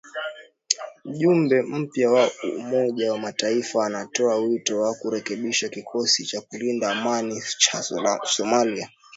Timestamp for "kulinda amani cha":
6.41-7.83